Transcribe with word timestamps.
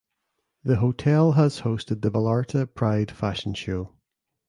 The 0.63 0.77
hotel 0.77 1.33
has 1.33 1.61
hosted 1.61 2.01
the 2.01 2.09
Vallarta 2.09 2.65
Pride 2.65 3.11
Fashion 3.11 3.53
Show. 3.53 3.93